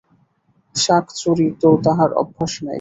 শাক-চুরি 0.75 1.47
তো 1.61 1.69
তাঁহার 1.85 2.11
অভ্যাস 2.21 2.53
নাই। 2.57 2.69